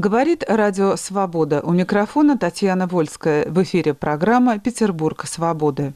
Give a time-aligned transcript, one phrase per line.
[0.00, 1.60] Говорит Радио Свобода.
[1.60, 3.44] У микрофона Татьяна Вольская.
[3.44, 5.92] В эфире программа «Петербург свободы».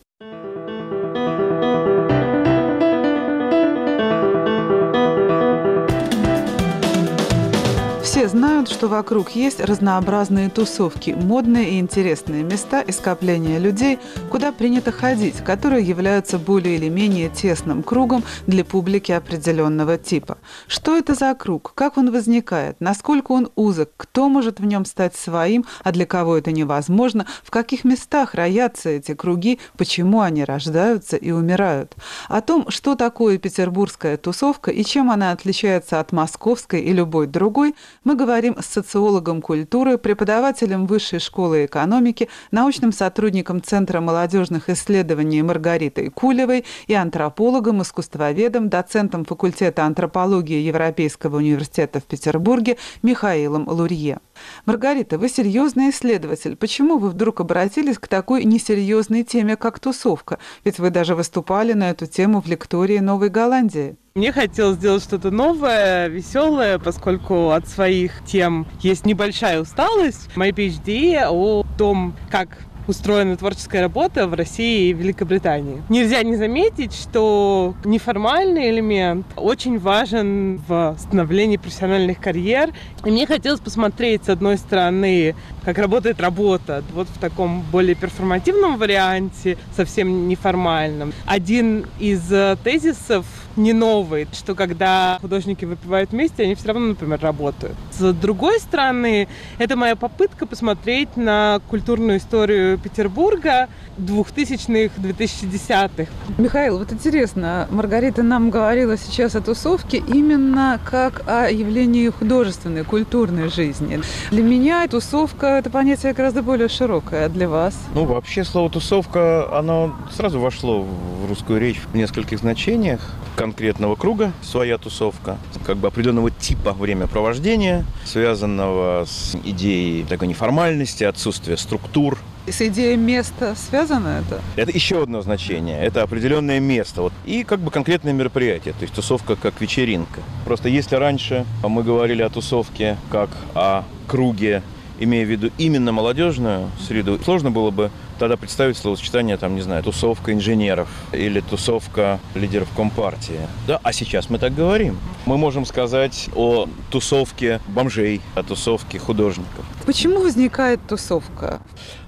[8.74, 14.00] Что вокруг есть разнообразные тусовки, модные и интересные места и скопления людей,
[14.32, 20.38] куда принято ходить, которые являются более или менее тесным кругом для публики определенного типа.
[20.66, 21.72] Что это за круг?
[21.76, 22.80] Как он возникает?
[22.80, 23.90] Насколько он узок?
[23.96, 25.64] Кто может в нем стать своим?
[25.84, 27.26] А для кого это невозможно?
[27.44, 29.60] В каких местах роятся эти круги?
[29.78, 31.94] Почему они рождаются и умирают?
[32.28, 37.76] О том, что такое петербургская тусовка и чем она отличается от московской и любой другой,
[38.02, 46.64] мы говорим социологом культуры, преподавателем Высшей школы экономики, научным сотрудником Центра молодежных исследований Маргаритой Кулевой
[46.86, 54.20] и антропологом, искусствоведом, доцентом факультета антропологии Европейского университета в Петербурге Михаилом Лурье.
[54.66, 56.56] Маргарита, вы серьезный исследователь.
[56.56, 60.38] Почему вы вдруг обратились к такой несерьезной теме, как тусовка?
[60.64, 63.96] Ведь вы даже выступали на эту тему в лектории Новой Голландии.
[64.14, 70.28] Мне хотелось сделать что-то новое, веселое, поскольку от своих тем есть небольшая усталость.
[70.36, 75.82] Мои PhD о том, как устроена творческая работа в России и Великобритании.
[75.88, 82.72] Нельзя не заметить, что неформальный элемент очень важен в становлении профессиональных карьер.
[83.04, 88.76] И мне хотелось посмотреть, с одной стороны, как работает работа, вот в таком более перформативном
[88.76, 91.12] варианте, совсем неформальном.
[91.26, 92.22] Один из
[92.62, 93.26] тезисов
[93.56, 97.76] не новый, что когда художники выпивают вместе, они все равно, например, работают.
[97.98, 99.28] С другой стороны,
[99.58, 106.10] это моя попытка посмотреть на культурную историю Петербурга 2000-х, 2010-х.
[106.36, 113.48] Михаил, вот интересно, Маргарита нам говорила сейчас о тусовке именно как о явлении художественной, культурной
[113.48, 114.00] жизни.
[114.30, 117.78] Для меня тусовка– это понятие гораздо более широкое, а для вас?
[117.94, 123.00] Ну, вообще слово «тусовка», оно сразу вошло в русскую речь в нескольких значениях
[123.36, 131.56] конкретного круга своя тусовка, как бы определенного типа времяпровождения, связанного с идеей такой неформальности, отсутствия
[131.56, 134.42] структур, с идеей места связано это?
[134.56, 135.80] Это еще одно значение.
[135.80, 137.00] Это определенное место.
[137.00, 137.12] Вот.
[137.24, 138.74] И как бы конкретное мероприятие.
[138.74, 140.20] То есть тусовка как вечеринка.
[140.44, 144.62] Просто если раньше мы говорили о тусовке как о круге,
[145.00, 149.82] имея в виду именно молодежную среду, сложно было бы тогда представить словосочетание, там, не знаю,
[149.82, 153.40] тусовка инженеров или тусовка лидеров Компартии.
[153.66, 154.98] Да, а сейчас мы так говорим.
[155.26, 159.64] Мы можем сказать о тусовке бомжей, о тусовке художников.
[159.86, 161.60] Почему возникает тусовка?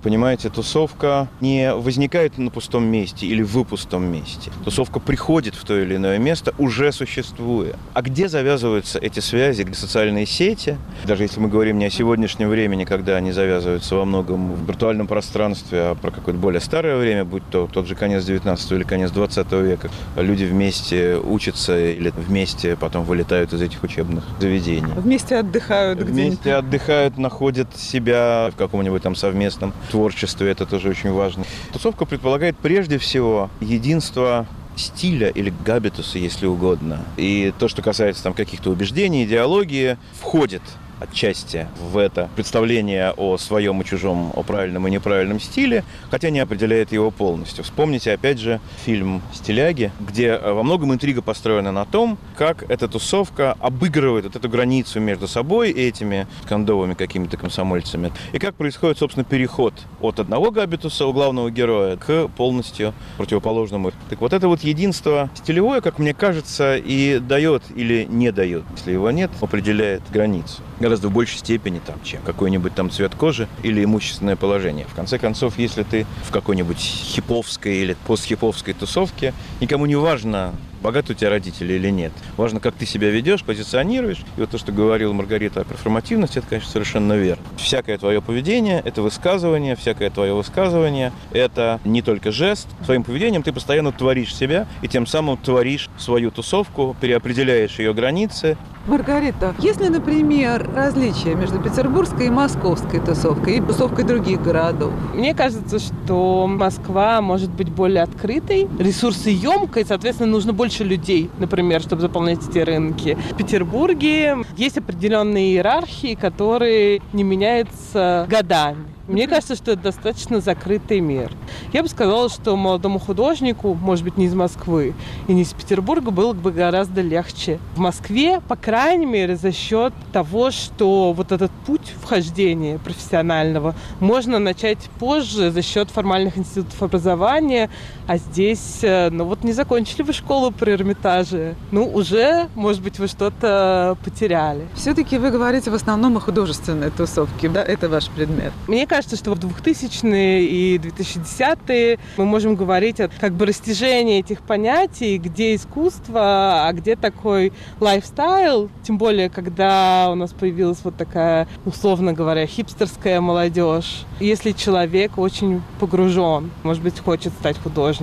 [0.03, 4.53] Понимаете, тусовка не возникает на пустом месте или в пустом месте.
[4.65, 7.75] Тусовка приходит в то или иное место, уже существуя.
[7.93, 10.79] А где завязываются эти связи, где социальные сети?
[11.05, 15.09] Даже если мы говорим не о сегодняшнем времени, когда они завязываются во многом в виртуальном
[15.09, 19.11] пространстве, а про какое-то более старое время, будь то тот же конец 19 или конец
[19.11, 24.93] 20 века, люди вместе учатся или вместе потом вылетают из этих учебных заведений.
[24.97, 26.25] Вместе отдыхают где-нибудь.
[26.25, 31.45] Вместе отдыхают, находят себя в каком-нибудь там совместном творчестве, это тоже очень важно.
[31.73, 34.47] Тусовка предполагает прежде всего единство
[34.77, 37.01] стиля или габитуса, если угодно.
[37.17, 40.63] И то, что касается там каких-то убеждений, идеологии, входит
[41.01, 46.41] отчасти в это представление о своем и чужом, о правильном и неправильном стиле, хотя не
[46.41, 47.65] определяет его полностью.
[47.65, 52.89] Вспомните, опять же, фильм «Стиляги», где э, во многом интрига построена на том, как эта
[52.89, 58.99] тусовка обыгрывает вот эту границу между собой и этими кондовыми какими-то комсомольцами, и как происходит,
[58.99, 63.93] собственно, переход от одного габитуса у главного героя к полностью противоположному.
[64.09, 68.93] Так вот это вот единство стилевое, как мне кажется, и дает или не дает, если
[68.93, 73.83] его нет, определяет границу гораздо в большей степени, там, чем какой-нибудь там цвет кожи или
[73.83, 74.87] имущественное положение.
[74.87, 81.13] В конце концов, если ты в какой-нибудь хиповской или постхиповской тусовке, никому не важно, богаты
[81.13, 82.13] у тебя родители или нет.
[82.37, 84.19] Важно, как ты себя ведешь, позиционируешь.
[84.37, 87.43] И вот то, что говорила Маргарита о перформативности, это, конечно, совершенно верно.
[87.57, 92.69] Всякое твое поведение– это высказывание, всякое твое высказывание– это не только жест.
[92.85, 98.57] Своим поведением ты постоянно творишь себя, и тем самым творишь свою тусовку, переопределяешь ее границы,
[98.87, 104.93] Маргарита, есть ли, например, различия между петербургской и московской тусовкой и тусовкой других городов?
[105.13, 112.03] Мне кажется, что Москва может быть более открытой, ресурсоемкой, соответственно, нужно больше людей, например, чтобы
[112.03, 113.19] заполнять эти рынки.
[113.33, 118.96] В Петербурге есть определенные иерархии, которые не меняются годами.
[119.09, 121.31] Мне кажется, что это достаточно закрытый мир.
[121.73, 124.95] Я бы сказала, что молодому художнику, может быть, не из Москвы
[125.29, 127.61] и не из Петербурга, было бы гораздо легче.
[127.77, 134.41] В Москве, по крайней мере, за счет того, что вот этот путь вхождения профессионального можно
[134.41, 137.71] начать позже за счет формальных институтов образования,
[138.07, 142.99] а здесь, э, ну вот не закончили вы школу при Эрмитаже, ну уже, может быть,
[142.99, 144.69] вы что-то потеряли.
[144.75, 148.53] Все-таки вы говорите в основном о художественной тусовке, да, это ваш предмет.
[148.69, 154.41] Мне кажется, что в 2000-е и 2010-е мы можем говорить о как бы растяжении этих
[154.43, 161.49] понятий, где искусство, а где такой лайфстайл, тем более, когда у нас появилась вот такая,
[161.65, 164.05] условно говоря, хипстерская молодежь.
[164.21, 167.96] Если человек очень погружен, может быть, хочет стать художником,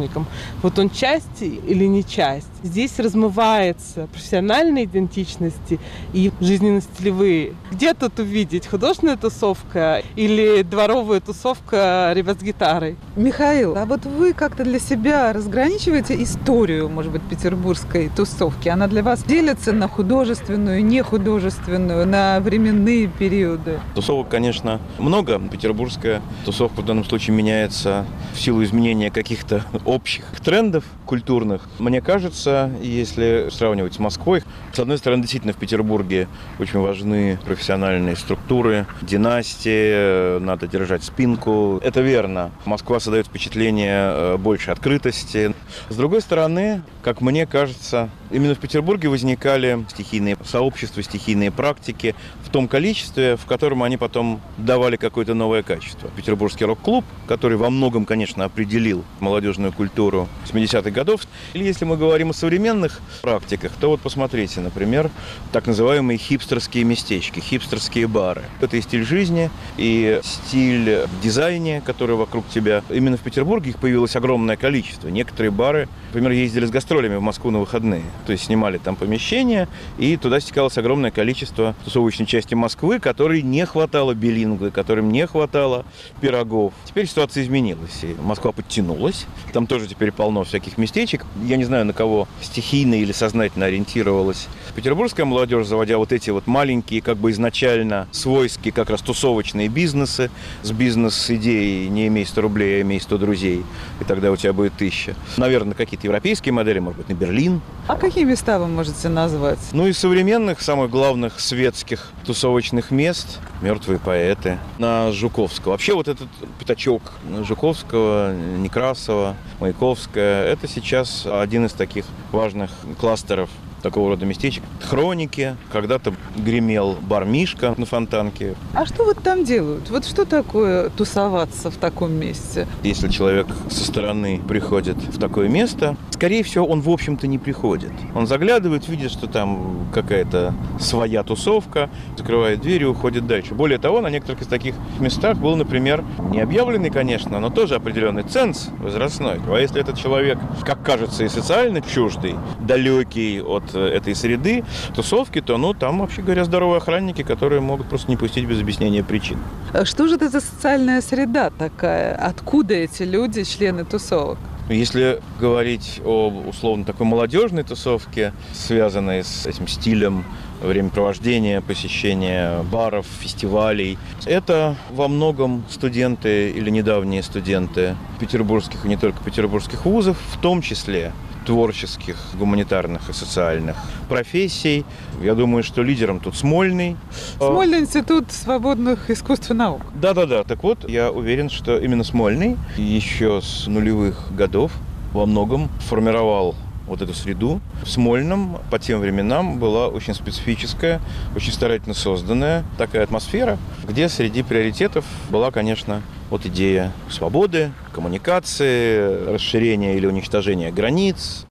[0.62, 2.48] вот он часть или не часть.
[2.64, 5.80] Здесь размывается профессиональные идентичности
[6.14, 7.54] и жизненно-стилевые.
[7.72, 12.96] Где тут увидеть художественная тусовка или дворовая тусовка ребят с гитарой?
[13.16, 18.70] Михаил, а вот вы как-то для себя разграничиваете историю, может быть, петербургской тусовки?
[18.70, 23.80] Она для вас делится на художественную, нехудожественную, на временные периоды?
[23.96, 25.40] Тусовок, конечно, много.
[25.40, 31.68] Петербургская тусовка в данном случае меняется в силу изменения каких-то общих трендов культурных.
[31.80, 34.44] Мне кажется, если сравнивать с Москвой,
[34.74, 36.28] с одной стороны, действительно, в Петербурге
[36.60, 41.80] очень важны профессиональные структуры, династии, надо держать спинку.
[41.84, 42.52] Это верно.
[42.66, 45.54] Москва создает впечатление э, больше открытости.
[45.90, 52.50] С другой стороны, как мне кажется, именно в Петербурге возникали стихийные сообщества, стихийные практики в
[52.50, 56.10] том количестве, в котором они потом давали какое-то новое качество.
[56.16, 61.22] Петербургский рок-клуб, который во многом, конечно, определил молодежную культуру 70-х годов.
[61.54, 65.10] Или если мы говорим о современных практиках, то вот посмотрите, например,
[65.52, 68.44] так называемые хипстерские местечки, хипстерские бары.
[68.62, 72.84] Это и стиль жизни, и стиль в дизайне, который вокруг тебя.
[72.90, 75.08] Именно в Петербурге их появилось огромное количество.
[75.08, 78.04] Некоторые бары, например, ездили с гастролями в Москву на выходные.
[78.26, 79.68] То есть снимали там помещение,
[79.98, 85.86] и туда стекалось огромное количество тусовочной части Москвы, которой не хватало билингвы, которым не хватало
[86.22, 86.74] пирогов.
[86.86, 89.26] Теперь ситуация изменилась, и Москва подтянулась.
[89.52, 91.26] Там тоже теперь полно всяких местечек.
[91.44, 96.48] Я не знаю, на кого стихийно или сознательно ориентировалась петербургская молодежь, заводя вот эти вот
[96.48, 100.32] маленькие, как бы изначально свойские как раз тусовочные бизнесы
[100.64, 103.64] с бизнес-идеей «не имей 100 рублей, а имей 100 друзей»,
[104.02, 105.16] и тогда у тебя будет тысяча.
[105.38, 107.62] Наверное, какие-то европейские модели, может быть, на Берлин.
[107.88, 109.60] А какие места вы можете назвать?
[109.72, 115.72] Ну, из современных, самых главных светских тусовочных мест «Мертвые поэты» на Жуковского.
[115.74, 116.28] Вообще вот этот
[116.60, 117.02] пятачок
[117.46, 122.70] Жуковского, Некрасова, Маяковская, это сейчас один из таких важных
[123.00, 123.50] кластеров
[123.84, 124.64] такого рода местечек.
[124.82, 125.56] Хроники.
[125.72, 128.56] Когда-то гремел бар Мишка на Фонтанке.
[128.74, 129.90] А что вот там делают?
[129.90, 132.68] Вот что такое тусоваться в таком месте?
[132.82, 137.92] Если человек со стороны приходит в такое место, скорее всего, он, в общем-то, не приходит.
[138.16, 143.54] Он заглядывает, видит, что там какая-то своя тусовка, закрывает дверь и уходит дальше.
[143.54, 148.24] Более того, на некоторых из таких местах был, например, не объявленный, конечно, но тоже определенный
[148.24, 149.40] ценз возрастной.
[149.48, 154.64] А если этот человек, как кажется, и социально чуждый, далекий от Э, этой среды,
[154.96, 159.04] тусовки, то ну, там, вообще говоря, здоровые охранники, которые могут просто не пустить без объяснения
[159.04, 159.38] причин.
[159.74, 162.16] А что же это за социальная среда такая?
[162.16, 164.38] Откуда эти люди, члены тусовок?
[164.70, 170.24] Если говорить о условно такой молодежной тусовке, связанной с этим стилем
[170.64, 173.98] времяпровождения, посещения баров, фестивалей.
[174.26, 180.62] Это во многом студенты или недавние студенты петербургских и не только петербургских вузов, в том
[180.62, 181.12] числе
[181.46, 183.76] творческих, гуманитарных и социальных
[184.10, 184.86] профессий.
[185.22, 186.96] Я думаю, что лидером тут Смольный.
[187.38, 189.82] Смольный институт свободных искусств и наук.
[189.94, 190.44] Да-да-да.
[190.44, 194.72] Так вот, я уверен, что именно Смольный еще с нулевых годов
[195.12, 196.56] во многом формировал
[196.88, 197.62] вот эту среду.
[197.84, 201.02] В Смольном по тем временам была очень специфическая,
[201.36, 209.96] очень старательно созданная такая атмосфера, где среди приоритетов была, конечно, вот идея свободы, коммуникации, расширения
[209.96, 211.46] или уничтожения границ,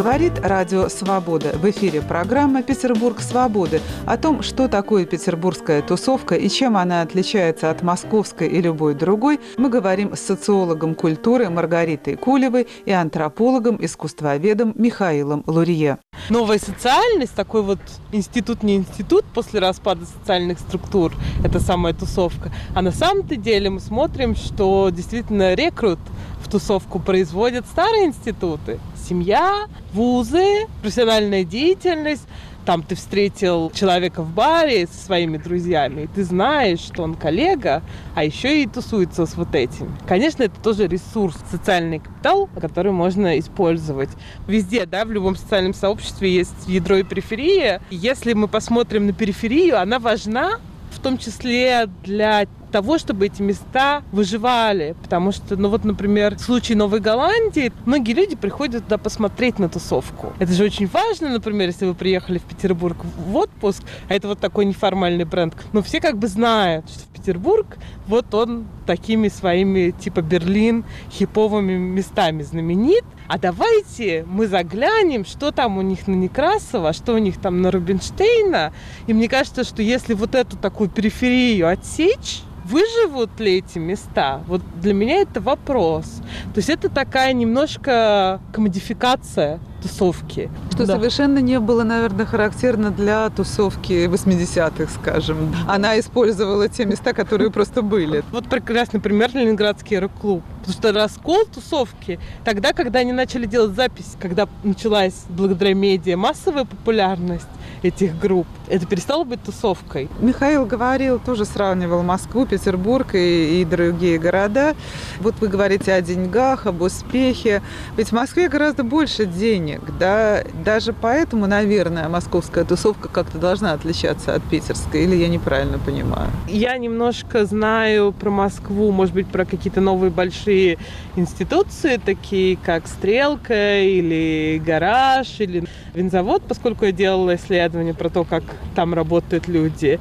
[0.00, 1.52] Говорит Радио Свобода.
[1.58, 7.70] В эфире программа «Петербург свободы» о том, что такое петербургская тусовка и чем она отличается
[7.70, 14.72] от московской и любой другой, мы говорим с социологом культуры Маргаритой Кулевой и антропологом, искусствоведом
[14.74, 15.98] Михаилом Лурье.
[16.30, 17.80] Новая социальность, такой вот
[18.10, 21.12] институт не институт после распада социальных структур,
[21.44, 22.50] это самая тусовка.
[22.74, 25.98] А на самом-то деле мы смотрим, что действительно рекрут
[26.42, 28.80] в тусовку производят старые институты
[29.10, 32.26] семья, вузы, профессиональная деятельность,
[32.64, 37.82] там ты встретил человека в баре со своими друзьями, и ты знаешь, что он коллега,
[38.14, 39.96] а еще и тусуется с вот этим.
[40.06, 44.10] Конечно, это тоже ресурс, социальный капитал, который можно использовать.
[44.46, 47.80] Везде, да, в любом социальном сообществе есть ядро и периферия.
[47.90, 50.60] Если мы посмотрим на периферию, она важна
[50.92, 54.94] в том числе для того, чтобы эти места выживали.
[55.02, 59.68] Потому что, ну вот, например, в случае Новой Голландии, многие люди приходят туда посмотреть на
[59.68, 60.32] тусовку.
[60.38, 64.40] Это же очень важно, например, если вы приехали в Петербург в отпуск, а это вот
[64.40, 65.54] такой неформальный бренд.
[65.72, 67.76] Но все как бы знают, что в Петербург,
[68.10, 73.04] вот он такими своими, типа Берлин, хиповыми местами знаменит.
[73.28, 77.70] А давайте мы заглянем, что там у них на Некрасова, что у них там на
[77.70, 78.72] Рубинштейна.
[79.06, 84.42] И мне кажется, что если вот эту такую периферию отсечь, выживут ли эти места?
[84.48, 86.06] Вот для меня это вопрос.
[86.52, 90.50] То есть это такая немножко комодификация тусовки.
[90.72, 90.96] Что да.
[90.96, 95.54] совершенно не было, наверное, характерно для тусовки 80-х, скажем.
[95.68, 98.24] Она использовала те места, которые просто были.
[98.32, 100.42] Вот прекрасный пример Ленинградский рок-клуб.
[100.60, 106.64] Потому что раскол тусовки тогда, когда они начали делать запись, когда началась благодаря медиа массовая
[106.64, 107.48] популярность,
[107.82, 108.46] этих групп.
[108.68, 110.08] Это перестало быть тусовкой.
[110.20, 114.74] Михаил говорил, тоже сравнивал Москву, Петербург и, и другие города.
[115.20, 117.62] Вот вы говорите о деньгах, об успехе.
[117.96, 120.42] Ведь в Москве гораздо больше денег, да?
[120.64, 126.30] Даже поэтому, наверное, московская тусовка как-то должна отличаться от питерской, или я неправильно понимаю?
[126.48, 130.78] Я немножко знаю про Москву, может быть, про какие-то новые большие
[131.16, 137.36] институции, такие как Стрелка или Гараж или Винзавод, поскольку я делала
[137.70, 138.42] исследование про то, как
[138.74, 139.98] там работают люди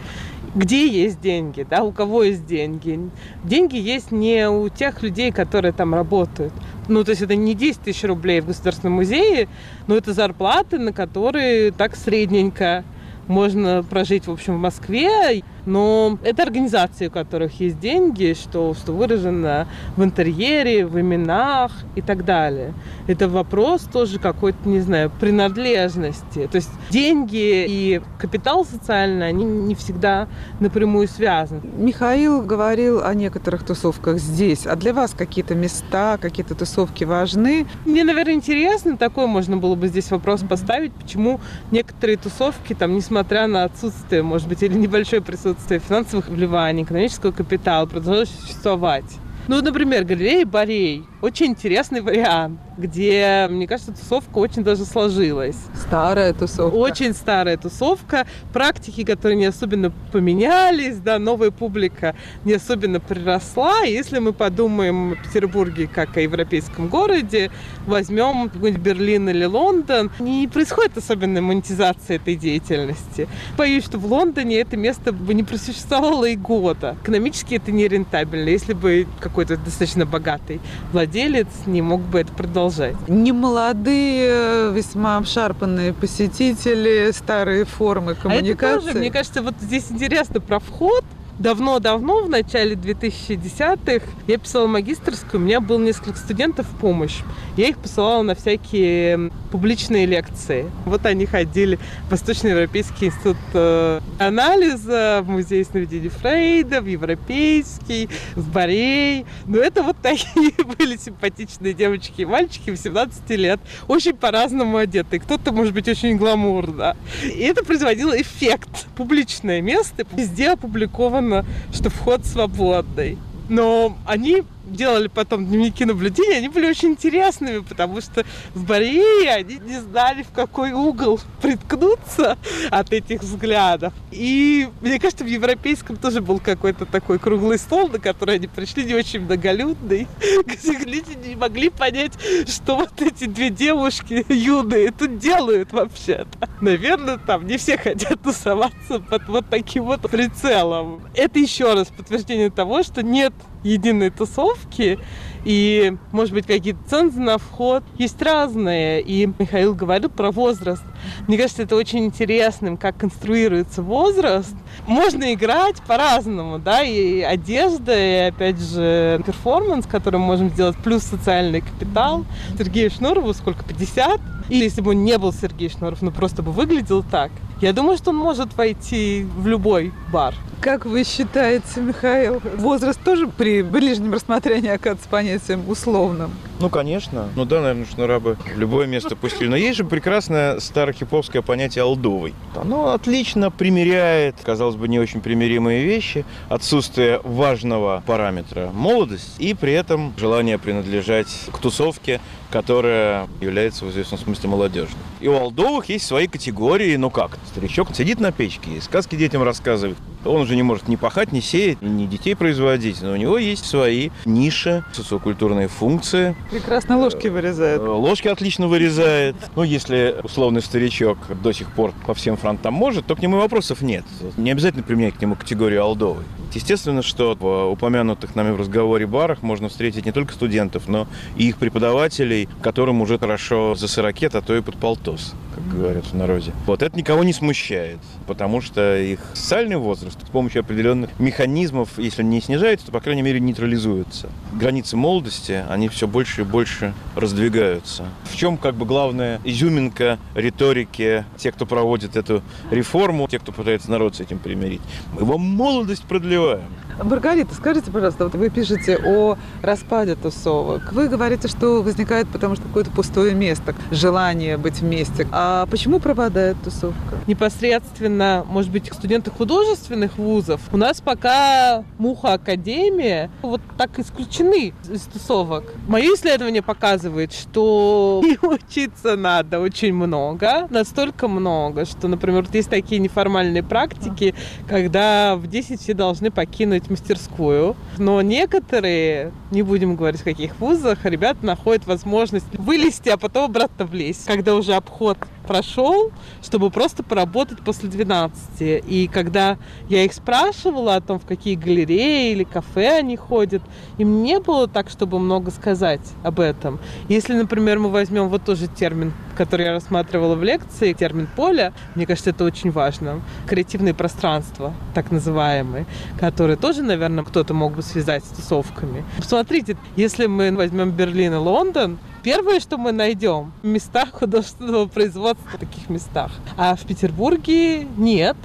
[0.56, 3.00] где есть деньги, да, у кого есть деньги.
[3.44, 6.52] Деньги есть не у тех людей, которые там работают.
[6.88, 9.48] Ну, то есть это не 10 тысяч рублей в Государственном музее,
[9.86, 12.84] но это зарплаты, на которые так средненько
[13.28, 15.44] можно прожить, в общем, в Москве.
[15.70, 22.02] Но это организации, у которых есть деньги, что, что выражено в интерьере, в именах и
[22.02, 22.74] так далее.
[23.06, 26.48] Это вопрос тоже какой-то, не знаю, принадлежности.
[26.52, 30.28] То есть деньги и капитал социальный, они не всегда
[30.60, 31.62] напрямую связаны.
[31.78, 34.66] Михаил говорил о некоторых тусовках здесь.
[34.66, 37.68] А для вас какие-то места, какие-то тусовки важны?
[37.86, 43.46] Мне, наверное, интересно, такой можно было бы здесь вопрос поставить, почему некоторые тусовки, там, несмотря
[43.46, 49.06] на отсутствие, может быть, или небольшое присутствие отсутствие финансовых вливаний, экономического капитала продолжают существовать.
[49.48, 51.04] Ну, например, галерея Борей.
[51.22, 55.58] Очень интересный вариант где, мне кажется, тусовка очень даже сложилась.
[55.76, 56.76] Старая тусовка.
[56.76, 58.26] Очень старая тусовка.
[58.54, 63.82] Практики, которые не особенно поменялись, да, новая публика не особенно приросла.
[63.82, 67.52] Если мы подумаем о Петербурге как о европейском городе,
[67.86, 73.28] возьмем какой-нибудь Берлин или Лондон, не происходит особенной монетизации этой деятельности.
[73.58, 76.96] Боюсь, что в Лондоне это место бы не просуществовало и года.
[77.04, 80.62] Экономически это не рентабельно, если бы какой-то достаточно богатый
[80.94, 82.96] владелец не мог бы это продолжать продолжать.
[83.08, 88.66] Немолодые, весьма обшарпанные посетители, старые формы коммуникации.
[88.66, 91.04] А это тоже, мне кажется, вот здесь интересно про вход–
[91.40, 97.22] давно-давно, в начале 2010-х, я писала магистрскую, у меня было несколько студентов в помощь.
[97.58, 100.70] Я их посылала на всякие публичные лекции.
[100.86, 108.52] Вот они ходили в Восточноевропейский институт э, анализа, в музей сновидений Фрейда, в Европейский, в
[108.52, 109.26] Борей.
[109.46, 115.20] Но это вот такие были симпатичные девочки и мальчики 18 лет, очень по-разному одеты.
[115.20, 116.98] Кто-то, может быть, очень гламурно.
[117.24, 118.88] И это производило эффект.
[118.96, 123.18] Публичное место, везде опубликовано написано, что вход свободный.
[123.48, 129.56] Но они делали потом дневники наблюдения, они были очень интересными, потому что в Борее они
[129.58, 132.38] не знали, в какой угол приткнуться
[132.70, 133.94] от этих взглядов.
[134.12, 138.84] И мне кажется, в европейском тоже был какой-то такой круглый стол, на который они пришли
[138.84, 140.08] не очень многолюдный,
[140.46, 142.14] где люди не могли понять,
[142.48, 146.50] что вот эти две девушки юные тут делают вообще-то.
[146.62, 151.02] Наверное, там не все хотят тусоваться под вот таким вот прицелом.
[151.16, 155.00] Это еще раз подтверждение того, что нет единой тусовки,
[155.46, 159.02] и, может быть, какие-то цензы на вход есть разные.
[159.02, 160.84] И Михаил говорил про возраст.
[161.28, 164.54] Мне кажется, это очень интересным, как конструируется возраст.
[164.86, 171.04] Можно играть по-разному, да, и одежда, и, опять же, перформанс, который мы можем сделать, плюс
[171.04, 172.26] социальный капитал.
[172.58, 174.20] Сергею Шнурову сколько, 50?
[174.50, 177.98] Или если бы он не был Сергей Шнуров, но просто бы выглядел так, я думаю,
[177.98, 180.34] что он может войти в любой бар.
[180.62, 186.32] Как вы считаете, Михаил, возраст тоже при ближнем рассмотрении оказывается понятием условным?
[186.60, 187.30] Ну, конечно.
[187.38, 189.48] Ну да, наверное, шнурабы в любое место пустили.
[189.48, 192.34] Но есть же прекрасное старохиповское понятие «алдовый».
[192.56, 196.26] Оно отлично примеряет, казалось бы, не очень примиримые вещи.
[196.50, 202.20] Отсутствие важного параметра– молодость, и при этом желание принадлежать к тусовке,
[202.52, 205.00] которая является в известном смысле молодежной.
[205.22, 209.44] И у Алдовых есть свои категории, ну как, старичок сидит на печке и сказки детям
[209.44, 209.98] рассказывает.
[210.26, 213.66] Он уже не может ни пахать, ни сеять, ни детей производить, но у него есть
[213.66, 216.36] свои ниши, социокультурные функции.
[216.50, 217.80] Прекрасно ложки вырезает.
[217.80, 219.36] Э, ложки отлично вырезает.
[219.56, 223.84] Ну, если условный старичок до сих пор по всем фронтам может, то к нему вопросов
[223.84, 224.06] нет.
[224.38, 226.24] Не обязательно применять к нему категорию Алдовой.
[226.52, 231.50] Естественно, что в упомянутых нами в разговоре барах можно встретить не только студентов, но и
[231.50, 235.36] их преподавателей, которым уже хорошо за 40, а то и под полтос,
[235.70, 236.52] говорят в народе.
[236.66, 242.24] Вот это никого не смущает, потому что их социальный возраст с помощью определенных механизмов, если
[242.24, 244.30] не снижается, то, по крайней мере, нейтрализуется.
[244.54, 248.06] Границы молодости, они все больше и больше раздвигаются.
[248.24, 253.92] В чем как бы главная изюминка риторики тех, кто проводит эту реформу, тех, кто пытается
[253.92, 254.82] народ с этим примирить?
[255.14, 256.64] Мы вам молодость продлеваем.
[257.04, 260.92] Маргарита, скажите, пожалуйста, вот вы пишете о распаде тусовок.
[260.92, 265.28] Вы говорите, что возникает потому что какое-то пустое место, желание быть вместе.
[265.32, 267.18] А почему пропадает тусовка?
[267.28, 270.62] Непосредственно, может быть, студенты художественных вузов.
[270.72, 275.74] У нас пока муха академия вот так исключены из тусовок.
[275.88, 282.70] Мое исследование показывает, что и учиться надо очень много, настолько много, что, например, вот есть
[282.70, 284.36] такие неформальные практики,
[284.68, 287.76] когда в 10 все должны покинуть мастерскую.
[287.98, 293.86] Но некоторые, не будем говорить в каких вузах, ребята находят возможность вылезти, а потом обратно
[293.86, 295.18] влезть, когда уже обход
[295.50, 296.12] прошел,
[296.44, 298.84] чтобы просто поработать после 12.
[298.88, 299.58] И когда
[299.90, 303.64] я их спрашивала о том, в какие галереи или кафе они ходят,
[303.98, 306.80] им не было так, чтобы много сказать об этом.
[307.08, 312.06] Если, например, мы возьмем вот тоже термин, который я рассматривала в лекции, термин поля, мне
[312.06, 313.22] кажется, это очень важно.
[313.48, 315.88] Креативные пространства, так называемые,
[316.20, 319.04] которые тоже, наверное, кто-то мог бы связать с тусовками.
[319.18, 325.58] Посмотрите, если мы возьмем Берлин и Лондон, Первое, что мы найдем, места художественного производства в
[325.58, 326.32] таких местах.
[326.58, 328.36] А в Петербурге нет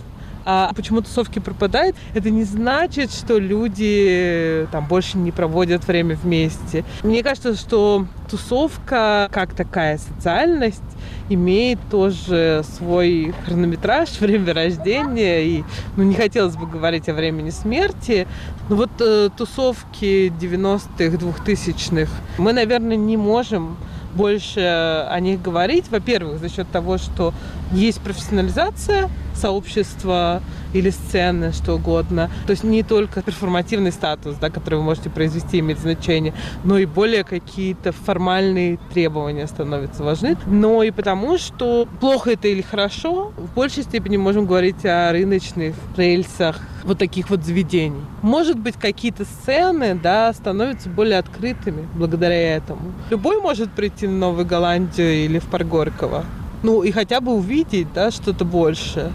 [0.44, 6.84] а почему тусовки пропадают, это не значит, что люди там больше не проводят время вместе.
[7.02, 10.82] Мне кажется, что тусовка как такая социальность
[11.28, 15.44] имеет тоже свой хронометраж, время рождения.
[15.44, 15.64] И
[15.96, 18.26] ну, не хотелось бы говорить о времени смерти.
[18.68, 23.76] Но вот э, тусовки 90-х, 2000-х мы, наверное, не можем
[24.14, 25.86] больше о них говорить.
[25.90, 27.34] Во-первых, за счет того, что
[27.72, 30.42] есть профессионализация сообщества
[30.72, 32.30] или сцены, что угодно.
[32.46, 36.86] То есть не только перформативный статус, да, который вы можете произвести, имеет значение, но и
[36.86, 40.36] более какие-то формальные требования становятся важны.
[40.46, 45.74] Но и потому, что плохо это или хорошо, в большей степени можем говорить о рыночных
[45.96, 48.02] рельсах вот таких вот заведений.
[48.22, 52.92] Может быть, какие-то сцены, да, становятся более открытыми благодаря этому.
[53.10, 56.24] Любой может прийти на Новую Голландию или в Парк Горького.
[56.62, 59.12] Ну, и хотя бы увидеть, да, что-то больше.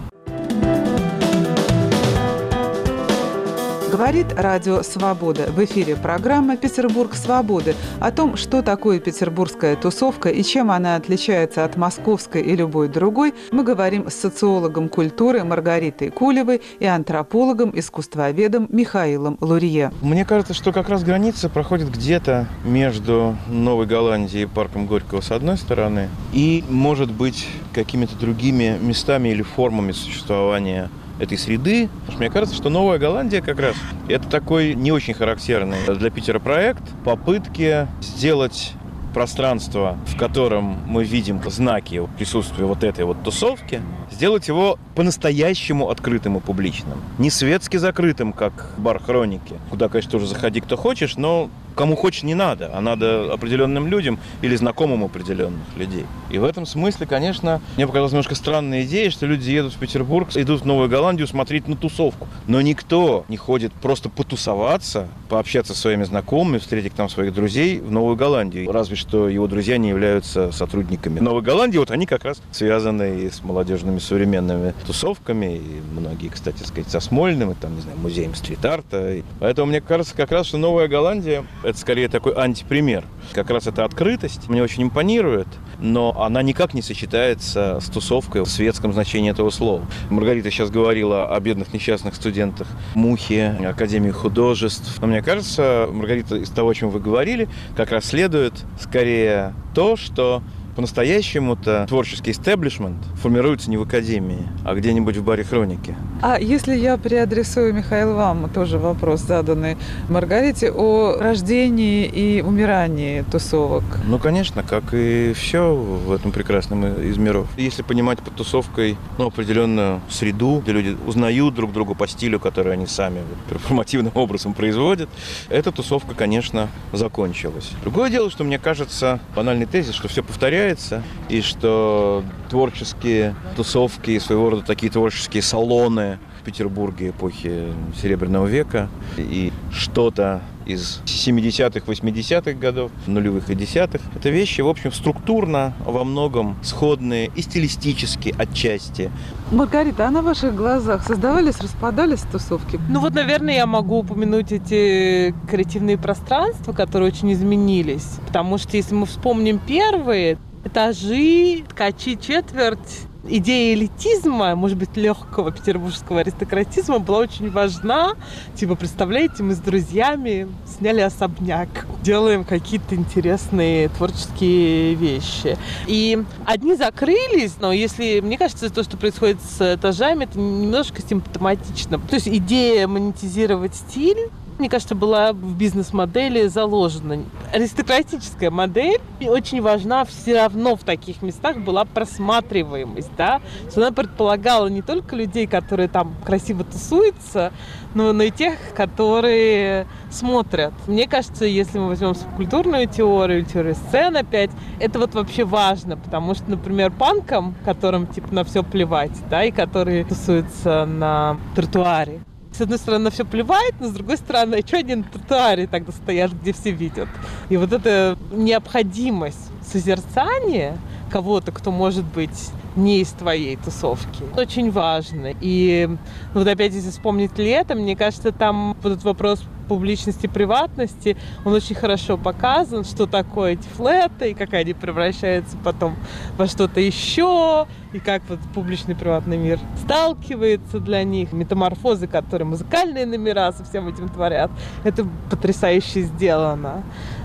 [4.00, 5.52] Говорит Радио Свобода.
[5.52, 11.66] В эфире программа «Петербург свободы» о том, что такое петербургская тусовка и чем она отличается
[11.66, 19.36] от московской и любой другой, мы говорим с социологом культуры Маргаритой Кулевой и антропологом-искусствоведом Михаилом
[19.42, 19.92] Лурье.
[20.00, 25.30] Мне кажется, что как раз граница проходит где-то между Новой Голландией и парком Горького с
[25.30, 30.88] одной стороны и, может быть, какими-то другими местами или формами существования
[31.20, 31.88] этой среды.
[32.18, 33.76] Мне кажется, что Новая Голландия как раз
[34.08, 38.72] это такой не очень характерный для Питера проект попытки сделать
[39.12, 46.36] пространство, в котором мы видим знаки присутствия вот этой вот тусовки, сделать его по-настоящему открытым
[46.36, 47.02] и публичным.
[47.18, 52.22] Не светски закрытым, как бар Хроники, куда, конечно, тоже заходи кто хочешь, но кому хочешь
[52.22, 56.06] не надо, а надо определенным людям или знакомым определенных людей.
[56.30, 60.28] И в этом смысле, конечно, мне показалась немножко странная идея, что люди едут в Петербург,
[60.34, 62.28] идут в Новую Голландию смотреть на тусовку.
[62.46, 67.90] Но никто не ходит просто потусоваться, пообщаться со своими знакомыми, встретить там своих друзей в
[67.90, 68.70] Новую Голландию.
[68.70, 71.78] Разве что его друзья не являются сотрудниками Новой Голландии.
[71.78, 77.00] Вот они как раз связаны и с молодежными современными тусовками, и многие, кстати сказать, со
[77.00, 79.22] Смольным, и там, не знаю, музеем стрит-арта.
[79.38, 83.04] Поэтому мне кажется как раз, что Новая Голландия это скорее такой антипример.
[83.32, 88.46] Как раз эта открытость мне очень импонирует, но она никак не сочетается с тусовкой в
[88.46, 89.84] светском значении этого слова.
[90.10, 95.00] Маргарита сейчас говорила о бедных несчастных студентах Мухи, Академии художеств.
[95.00, 99.96] Но мне кажется, Маргарита, из того, о чем вы говорили, как раз следует скорее то,
[99.96, 100.42] что
[100.76, 105.96] по-настоящему-то творческий истеблишмент формируется не в академии, а где-нибудь в баре хроники.
[106.22, 109.78] А если я переадресую, Михаил, вам тоже вопрос заданный
[110.10, 113.84] Маргарите о рождении и умирании тусовок?
[114.04, 117.48] Ну, конечно, как и все в этом прекрасном из миров.
[117.56, 122.74] Если понимать под тусовкой ну, определенную среду, где люди узнают друг друга по стилю, который
[122.74, 125.08] они сами перформативным образом производят,
[125.48, 127.70] эта тусовка, конечно, закончилась.
[127.82, 134.50] Другое дело, что мне кажется, банальный тезис, что все повторяется, и что творческие тусовки, своего
[134.50, 136.09] рода такие творческие салоны
[136.40, 144.00] в Петербурге эпохи Серебряного века и что-то из 70-х, 80-х годов, нулевых и десятых.
[144.14, 149.10] Это вещи, в общем, структурно во многом сходные и стилистически отчасти.
[149.50, 152.78] Маргарита, а на ваших глазах создавались, распадались тусовки?
[152.88, 158.18] Ну вот, наверное, я могу упомянуть эти креативные пространства, которые очень изменились.
[158.26, 166.20] Потому что если мы вспомним первые, этажи, ткачи четверть, идея элитизма, может быть, легкого петербургского
[166.20, 168.14] аристократизма была очень важна.
[168.54, 175.56] Типа, представляете, мы с друзьями сняли особняк, делаем какие-то интересные творческие вещи.
[175.86, 181.98] И одни закрылись, но если, мне кажется, то, что происходит с этажами, это немножко симптоматично.
[181.98, 184.30] То есть идея монетизировать стиль
[184.60, 187.24] мне кажется, была в бизнес-модели заложена.
[187.52, 194.68] Аристократическая модель очень важна все равно в таких местах была просматриваемость, да, что она предполагала
[194.68, 197.52] не только людей, которые там красиво тусуются,
[197.94, 200.74] но, но и тех, которые смотрят.
[200.86, 206.34] Мне кажется, если мы возьмем культурную теорию, теорию сцен опять, это вот вообще важно, потому
[206.34, 212.20] что, например, панкам, которым типа на все плевать, да, и которые тусуются на тротуаре,
[212.52, 215.66] с одной стороны, на все плевает, но с другой стороны, а что они на тротуаре
[215.66, 217.08] тогда стоят, где все видят?
[217.48, 220.76] И вот эта необходимость созерцания
[221.10, 224.22] кого-то, кто может быть не из твоей тусовки.
[224.36, 225.32] Очень важно.
[225.40, 231.16] И ну, вот опять, если вспомнить лето, мне кажется, там вот этот вопрос публичности, приватности,
[231.44, 235.94] он очень хорошо показан, что такое эти флеты, и как они превращаются потом
[236.36, 243.06] во что-то еще, и как вот публичный приватный мир сталкивается для них, метаморфозы, которые музыкальные
[243.06, 244.50] номера со всем этим творят.
[244.82, 246.82] Это потрясающе сделано.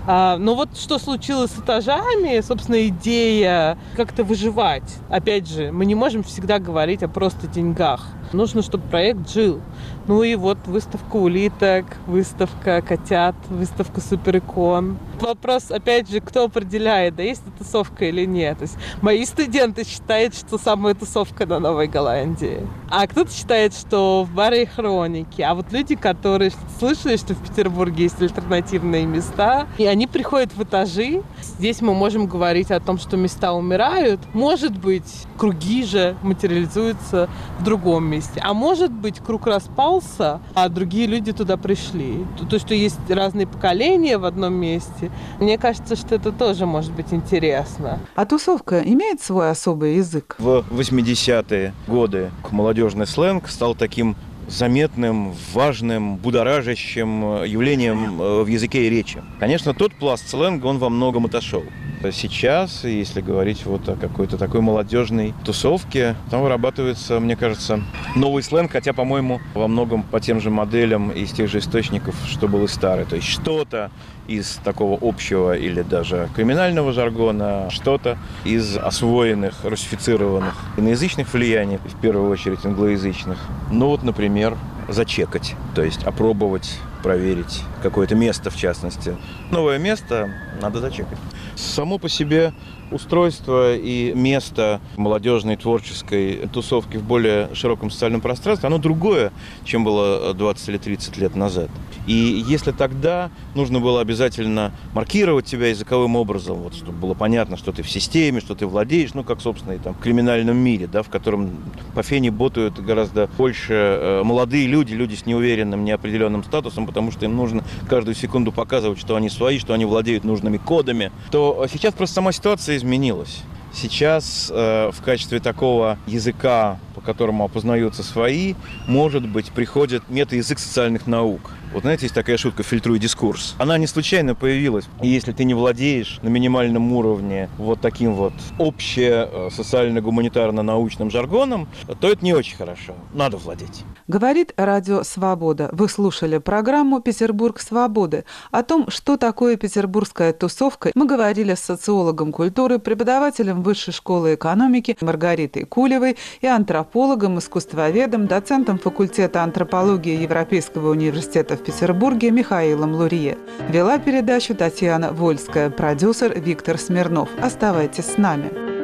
[0.08, 4.98] А, но вот что случилось с этажами, собственно, идея как-то выживать.
[5.10, 8.06] Опять же, мы не можем всегда говорить о просто деньгах.
[8.32, 9.60] Нужно, чтобы проект жил.
[10.08, 14.98] Ну и вот выставка улиток, выставка котят, выставка суперикон.
[15.20, 18.58] Вопрос, опять же, кто определяет, да есть это тусовка или нет.
[18.58, 22.66] То есть мои студенты считают, что самая тусовка на Новой Голландии.
[22.90, 25.42] А кто-то считает, что в баре хроники.
[25.42, 30.62] А вот люди, которые слышали, что в Петербурге есть альтернативные места, и они приходят в
[30.62, 31.22] этажи.
[31.58, 34.20] Здесь мы можем говорить о том, что места умирают.
[34.34, 38.40] Может быть, круги же материализуются в другом месте.
[38.44, 39.46] А может быть, круг
[39.96, 42.24] распался, а другие люди туда пришли.
[42.48, 47.12] То, что есть разные поколения в одном месте, мне кажется, что это тоже может быть
[47.12, 47.98] интересно.
[48.14, 50.36] А тусовка имеет свой особый язык?
[50.38, 54.16] В 80-е годы молодежный сленг стал таким
[54.48, 59.20] заметным, важным, будоражащим явлением э, в языке и речи.
[59.40, 61.64] Конечно, тот пласт сленга, он во многом отошел.
[62.12, 67.82] Сейчас, если говорить вот о какой-то такой молодежной тусовке, там вырабатывается, мне кажется,
[68.14, 72.48] новый сленг, хотя, по-моему, во многом по тем же моделям из тех же источников, что
[72.48, 73.06] был и старый.
[73.06, 73.90] То есть что-то
[74.28, 82.30] из такого общего или даже криминального жаргона, что-то из освоенных, русифицированных иноязычных влияний, в первую
[82.30, 83.38] очередь англоязычных.
[83.70, 84.56] Ну вот, например,
[84.88, 89.16] зачекать, то есть опробовать, проверить какое-то место в частности.
[89.50, 90.30] Новое место
[90.60, 91.18] надо зачекать.
[91.56, 92.52] Само по себе
[92.90, 99.32] устройство и место молодежной творческой тусовки в более широком социальном пространстве, оно другое,
[99.64, 101.70] чем было 20 или 30 лет назад.
[102.06, 107.72] И если тогда нужно было обязательно маркировать себя языковым образом, вот, чтобы было понятно, что
[107.72, 111.02] ты в системе, что ты владеешь, ну, как, собственно, и там в криминальном мире, да,
[111.02, 111.50] в котором
[111.94, 117.24] по фене ботают гораздо больше э, молодые люди, люди с неуверенным, неопределенным статусом, потому что
[117.24, 121.94] им нужно каждую секунду показывать, что они свои, что они владеют нужными кодами, то сейчас
[121.94, 123.42] просто сама ситуация изменилась.
[123.76, 128.54] Сейчас э, в качестве такого языка, по которому опознаются свои,
[128.86, 131.50] может быть, приходит метаязык социальных наук.
[131.74, 133.54] Вот знаете, есть такая шутка «фильтруй дискурс».
[133.58, 134.86] Она не случайно появилась.
[135.02, 141.68] И если ты не владеешь на минимальном уровне вот таким вот обще э, социально-гуманитарно-научным жаргоном,
[142.00, 142.94] то это не очень хорошо.
[143.12, 143.84] Надо владеть.
[144.08, 145.68] Говорит Радио Свобода.
[145.72, 148.24] Вы слушали программу «Петербург свободы».
[148.50, 154.96] О том, что такое петербургская тусовка, мы говорили с социологом культуры, преподавателем Высшей школы экономики
[155.00, 163.36] Маргаритой Кулевой и антропологом, искусствоведом, доцентом факультета антропологии Европейского университета в Петербурге Михаилом Лурье.
[163.68, 167.28] Вела передачу Татьяна Вольская, продюсер Виктор Смирнов.
[167.42, 168.75] Оставайтесь с нами.